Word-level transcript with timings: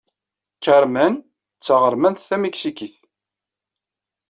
Carmen 0.63 1.13
d 1.57 1.61
taɣermant 1.65 2.25
tamiksikit. 2.29 2.95